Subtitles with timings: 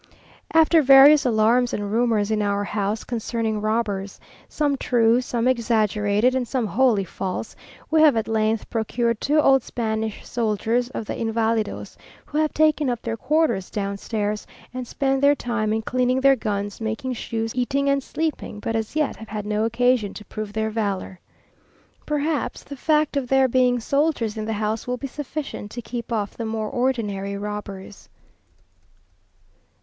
[0.51, 6.47] After various alarms and rumours in our house concerning robbers, some true, some exaggerated, and
[6.47, 7.55] some wholly false,
[7.91, 12.89] we have at length procured two old Spanish soldiers of the Invalidos, who have taken
[12.89, 17.87] up their quarters downstairs, and spend their time in cleaning their guns, making shoes, eating
[17.87, 21.19] and sleeping, but as yet have had no occasion to prove their valour.
[22.07, 26.11] Perhaps the fact of there being soldiers in the house will be sufficient to keep
[26.11, 28.09] off the more ordinary robbers.